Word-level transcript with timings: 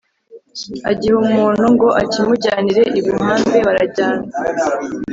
agiha 0.89 1.17
umuntu 1.27 1.63
ngo 1.73 1.87
akimujyanire 2.01 2.83
i 2.99 3.01
Buhambe; 3.05 3.57
barajyana. 3.67 4.25